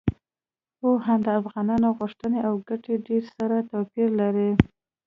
او 0.83 0.91
هم 1.05 1.19
د 1.27 1.29
افغانانو 1.41 1.87
غوښتنې 1.99 2.39
او 2.47 2.53
ګټې 2.69 2.95
ډیر 3.07 3.23
سره 3.37 3.55
توپیر 3.69 4.09
لري. 4.21 4.51